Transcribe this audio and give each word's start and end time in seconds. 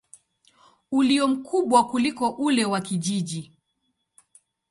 ulio 0.91 1.27
mkubwa 1.27 1.87
kuliko 1.89 2.29
ule 2.29 2.65
wa 2.65 2.81
kijiji. 2.81 3.51